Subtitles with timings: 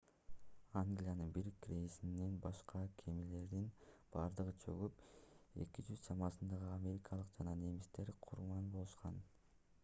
[0.79, 3.67] англиянын бир крейсеринен башка кемелердин
[4.15, 5.05] бардыгы чөгүп
[5.65, 9.23] 200 чамасындагы америкалык жана немистер курман болушкан